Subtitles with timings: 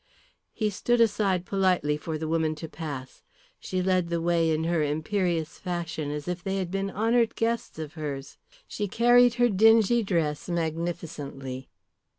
[0.51, 3.21] He stood aside politely for the woman to pass.
[3.59, 7.77] She led the way in her imperious fashion as if they had been honoured guests
[7.77, 8.39] of hers.
[8.67, 11.69] She carried her dingy dress magnificently.